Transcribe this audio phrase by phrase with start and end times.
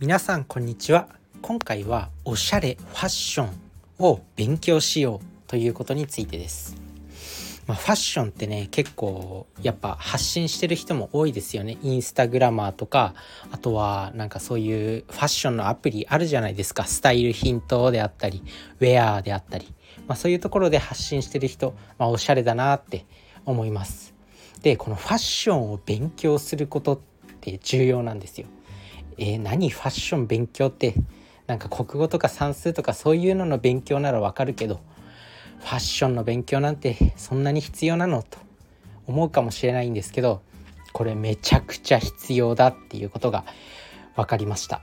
[0.00, 1.10] 皆さんこんにちは。
[1.42, 3.50] 今回はおしゃれファッション
[3.98, 6.74] を勉強しようということについてです。
[7.66, 11.76] まあ、ファッションってね結構やっぱ発信してる人も多いですよね。
[11.82, 13.12] インスタグラマーとか
[13.50, 16.86] あとはなんかそういうファッションのアプリあるじゃないですか。
[16.86, 18.42] スタイルヒントであったり
[18.80, 19.66] ウェアであったり、
[20.08, 23.04] まあ、そういうところで発信してる人、まあ、おしゃれだなって
[23.44, 24.14] 思います。
[24.62, 27.00] でこのファッションを勉強することっ
[27.42, 28.46] て重要なんですよ。
[29.20, 30.94] えー、何ファッション勉強って？
[31.46, 34.80] なんか国語とか算数とかそういうのの勉強ならわかるけど
[35.58, 38.22] ファッションの勉強なんてそんなに必要なの？
[38.22, 38.38] と
[39.06, 40.42] 思うかもしれないんですけど
[40.92, 43.44] これめちゃくちゃ必要だっていうことが
[44.16, 44.80] 分かりました。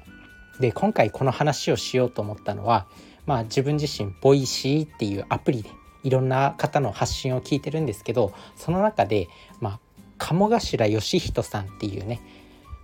[0.59, 2.88] で今回この話をしようと思ったのは
[3.26, 5.70] まあ自分自身 Voicy っていうアプリで
[6.04, 9.30] いろんな方の発信を聞いてるんですけどその中で
[9.62, 9.80] まあ
[10.17, 12.22] 鴨頭義人さんっていうね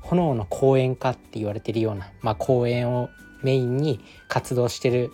[0.03, 3.09] 炎の講演家って言われてるような、まあ、講演を
[3.41, 5.11] メインに活動してる、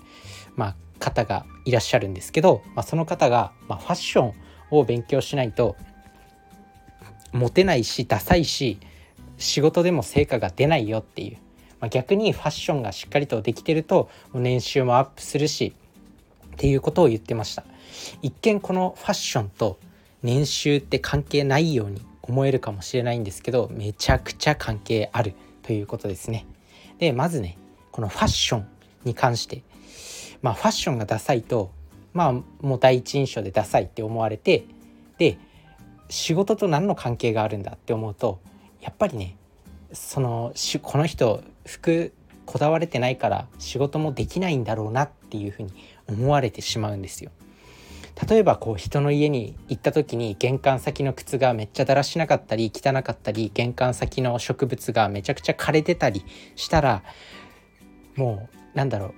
[0.55, 4.33] まあ、方がいらっしゃるんですけど、まあ、その方が、まあ、ファッション
[4.71, 5.75] を勉強しないと
[7.31, 8.79] モテないしダサいし
[9.37, 11.37] 仕事でも成果が出ないよっていう、
[11.79, 15.73] まあ、逆にファッションがしっかりとできてると年収もアップするし
[16.53, 17.63] っていうことを言ってました。
[18.21, 19.79] 一見このファッションと
[20.21, 26.45] 年収って関係ないように思えるかもしれないんですけどめちゃくちゃ関係あるということですね
[26.99, 27.57] でまずね
[27.91, 28.67] このファッション
[29.03, 29.63] に関して
[30.41, 31.71] まあファッションがダサいと
[32.13, 34.65] まあもう第一印象でダサいって思われて
[35.17, 35.37] で
[36.09, 38.39] 仕事と何の関係があるんだって思うと
[38.81, 39.35] やっぱりね
[39.91, 42.13] そのこの人服
[42.45, 45.71] こだわれてないから仕事もできないんだろうなっていうふうに
[46.07, 47.31] 思われてしまうんですよ。
[48.27, 57.03] 例えばこう人の家に行った時に玄関先の靴がめっちゃだらしなかったり汚かったり玄関先の植物がめちゃくちゃ枯れてたりしたら
[58.15, 59.13] もうなんだろう。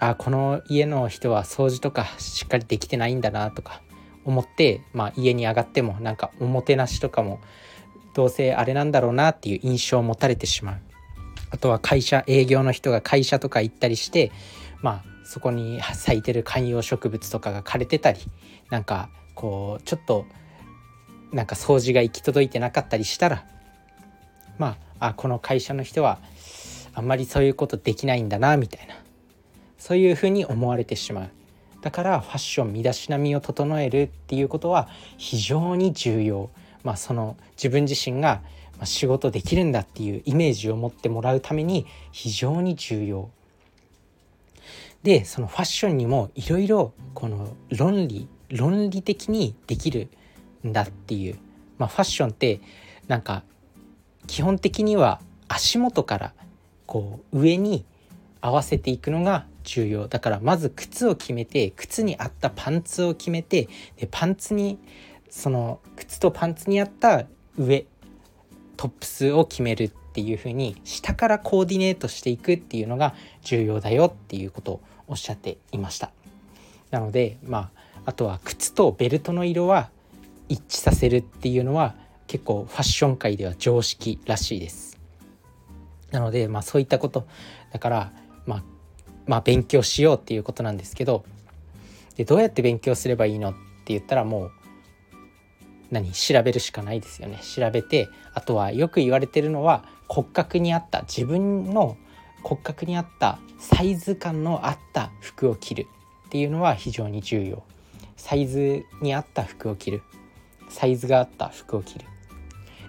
[0.00, 3.80] あこの家の人は掃除とかしっかりできてないんだなとか
[4.24, 7.40] 思って、まあ、家に上がってもなんかおもてなしとかも
[8.14, 10.80] どうせあれなんだろうなっていう印象を持たれてしまう。
[11.50, 14.32] あとは会社営業の人が会社とか行ったりして
[14.82, 18.20] まあそこに咲いてる観葉植物とかが枯れてたり
[18.70, 20.26] なんかこうちょっと
[21.32, 23.44] なんか掃除が行き届いてなかったりしたら
[24.58, 26.18] まああこの会社の人は
[26.94, 28.94] あんまりそういうことできないんだなみたいな。
[29.84, 31.30] そういうふうに思われてしまう。
[31.82, 36.48] だからファッション身だしなみを整えるっていうことは非常に重要。
[36.82, 38.40] まあその自分自身が
[38.84, 43.28] 仕事できるんだっていうイメージを持ってもらうために非常に重要。
[45.04, 50.08] でそのファッションにもいろいろこの論理論理的にできる
[50.66, 51.38] んだっていう、
[51.76, 52.60] まあ、ファッションって
[53.06, 53.44] なんか
[54.26, 56.34] 基本的には足元から
[56.86, 57.84] こう上に
[58.40, 60.08] 合わせていくのが重要。
[60.08, 64.78] だからまず靴を決めて靴に合ったパンツを決めてでパンツに
[65.28, 67.26] その靴とパンツに合った
[67.58, 67.86] 上
[68.78, 74.80] トップスを決めるっていう風に下からコーディネートしていくっていうのが重要だよっていうこと。
[75.06, 76.10] おっしゃっていました。
[76.90, 79.90] なのでまああとは靴とベルトの色は
[80.48, 81.94] 一致させるっていうのは
[82.26, 84.98] 結構ファッション界では常識らしいです。
[86.10, 87.26] なのでまあそういったこと
[87.72, 88.12] だから
[88.46, 88.62] まあ、
[89.26, 91.24] まあ、勉強しようっていうことなんですけど
[92.16, 94.52] でどうやって勉強すればいいのって言ったらもう
[95.90, 97.40] 何調べるしかないですよね。
[97.42, 101.96] 調べてあとはよく言われてるのは骨格に合った自分の
[102.44, 105.86] 骨格に合ったサイズ感の合った服を着る
[106.26, 107.64] っていうのは非常に重要。
[108.16, 110.02] サイズに合った服を着る。
[110.68, 112.04] サイズが合った服を着る。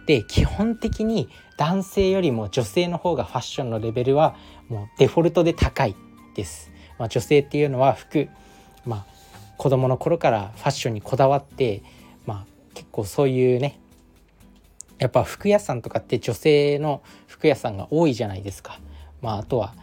[0.06, 4.36] で基本的に男性よりも女性の方がファッションのレベルは
[4.68, 5.96] もうデフォルトで高い
[6.36, 8.30] です、まあ、女性っていうのは服、
[8.86, 9.06] まあ、
[9.58, 11.82] 子供の頃からファッションにこだわって、
[12.26, 13.80] まあ、結構そういうね
[15.00, 18.80] やっぱ服屋さんとかって女性の服屋さんが多いじゃないですか。
[19.22, 19.74] まあ、あとは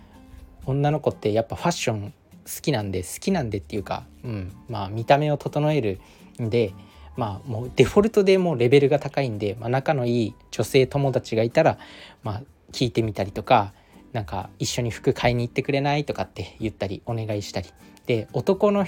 [0.67, 2.12] 女の子ってやっぱファッション
[2.44, 6.00] 好きなんで好きなんでっていうか、うんまあ、見た目を整える
[6.40, 6.73] んで
[7.17, 11.79] まあもうデフォルトでもうレベルが高いんで、まあ、仲のいい女性友達がいたら、
[12.23, 12.43] まあ、
[12.73, 13.73] 聞いてみたりとか
[14.12, 17.69] なんか一緒に服買いに行ってくれないとかって言ったりお願いしたり。
[18.06, 18.85] で男の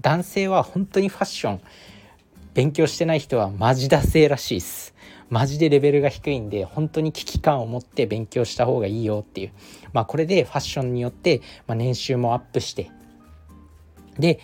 [0.00, 1.60] 男性は本当にファッション
[2.54, 4.94] 勉強してない人はマジダセらしいです
[5.30, 9.52] マジでレベルが低いんで本当に危機感を持って勉強した方がいいよっていう
[9.92, 12.90] まあこれでファッションによって、まあ、年収もアップして
[14.18, 14.40] で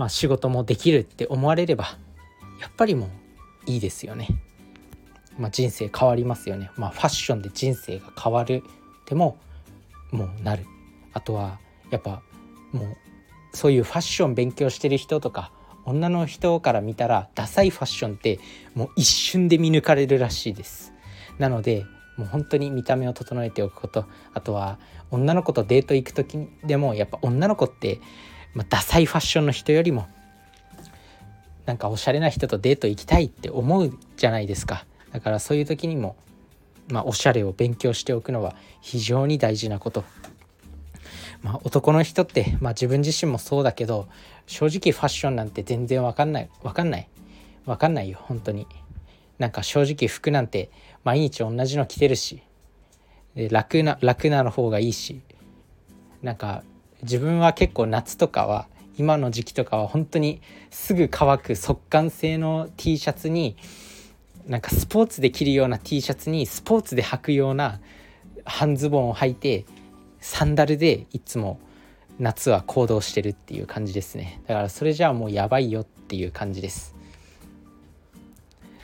[0.00, 1.98] まあ、仕事もできるって思われれば
[2.58, 3.10] やっぱりも
[3.66, 4.28] ういいですよね。
[5.38, 6.70] まあ、人生変わりますよね。
[6.76, 8.64] まあ、ファッションで人生が変わる
[9.04, 9.36] でも
[10.10, 10.64] もうなる
[11.12, 11.58] あとは
[11.90, 12.22] やっぱ
[12.72, 12.96] もう
[13.52, 15.52] そういうファッション勉強してる人とか
[15.84, 18.38] 女の人から見たらダサいファッションって
[18.74, 20.92] もう一瞬で見抜かれるらしいです。
[21.38, 21.84] なので
[22.16, 24.06] もう本当に見た目を整えておくこと。
[24.34, 24.78] あとは
[25.10, 28.00] 女の子とデート行く時でもやっぱ女の子って、
[28.54, 30.06] まあ、ダサいファッションの人よりも
[31.66, 34.84] なんかおしゃれな人とデート行きたいって思うじゃないですか。
[35.12, 36.16] だからそういう時にも、
[36.88, 40.04] まあ、おしゃれを勉強しておくのは非常に大事なこと。
[41.42, 44.08] まあ、男の人って、まあ、自分自身もそうだけど
[44.46, 47.08] 正直ファッションなんて全然わかんないわかんない。
[47.66, 48.66] わかんないよ本当に。
[49.38, 50.70] なんか正直服なんて
[51.04, 52.42] 毎日同じの着てるし。
[53.50, 55.22] 楽な楽なの方がいいし。
[56.22, 56.62] なんか
[57.02, 58.66] 自分は結構夏とかは
[58.98, 63.56] 今の時期とかは本当にすぐ乾く速乾性の T シャツに
[64.46, 67.80] なんかスポーツで着るような T シャツにスポーツで履くような
[68.44, 69.64] 半ズボンを履いて
[70.20, 71.58] サンダルでいつも
[72.18, 74.40] 夏は行動してるっていう感じですね。
[74.46, 76.94] だからそれじゃあもうやばいよっていう感じです。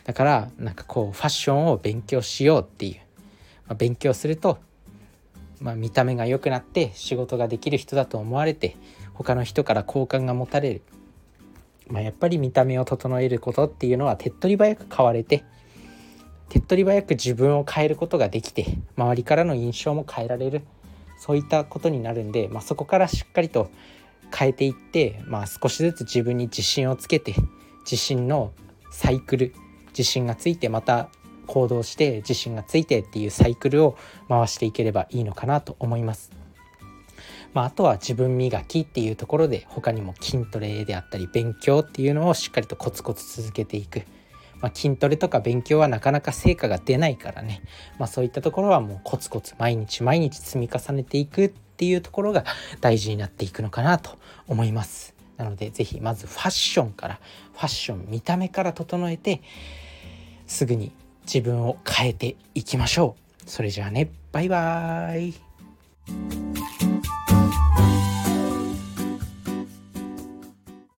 [0.05, 2.95] だからなんかこうファッションを勉強しようっていう、
[3.67, 4.59] まあ、勉強すると、
[5.61, 8.77] まあ、見た目が良くなって仕事ができる人だと思われて
[9.15, 10.83] 他の人から好感が持たれる、
[11.89, 15.45] まあ、やっぱり見た目を整えることっていうのは手っ取り早く変われて
[16.51, 20.63] 手っ取り早く自分を変えることができて周りからの印象も変えられる。
[21.19, 23.71] そういったことになるんで、まあ、そこからしっかりと
[24.35, 27.35] 変えていって、まあ、少しずつ自分に自信をつけて
[27.85, 28.53] 自信の
[28.91, 29.55] サイクル
[29.89, 31.09] 自信がついてまた
[31.47, 33.97] 行動して自信がついてっていうサイクルを
[34.29, 36.33] 回していければいいのかなと思います。
[37.55, 44.03] まあ、あとは自分磨きっていうところで他にも筋トレであったり勉強っていうのをしっかりとコツコツ続けていく。
[44.61, 47.63] まあ、筋トレとか勉強はなかなか成果が出ないからね、
[47.99, 52.45] まあ、そういったところはもうコツコツ毎日毎日積み重ねていくっていうところが
[52.81, 54.19] 大事になっていくのかなと
[54.49, 55.15] 思います。
[55.37, 57.21] なので是非まずファッションから
[57.53, 59.43] ファッション見た目から整えて
[60.47, 60.93] すぐに
[61.25, 63.51] 自分を変えていきましょう。
[63.51, 66.46] それじゃあねバイバーイ